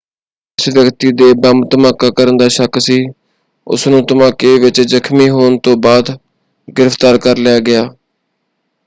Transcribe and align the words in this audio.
ਜਿਸ 0.57 0.73
ਵਿਅਕਤੀ 0.75 1.09
'ਤੇ 1.13 1.25
ਬੰਬ 1.41 1.67
ਧਮਾਕਾ 1.71 2.09
ਕਰਨ 2.11 2.37
ਦਾ 2.37 2.47
ਸ਼ੱਕ 2.49 2.79
ਸੀ 2.81 2.97
ਉਸਨੂੰ, 3.67 4.03
ਧਮਾਕੇ 4.05 4.57
ਵਿੱਚ 4.59 4.81
ਜ਼ਖਮੀ 4.83 5.29
ਹੋਣ 5.29 5.57
ਤੋਂ 5.59 5.75
ਬਾਅਦ 5.79 6.11
ਗ੍ਰਿਫ਼ਤਾਰ 6.67 7.17
ਕਰ 7.19 7.37
ਲਿਆ 7.39 7.59
ਗਿਆ। 7.61 7.87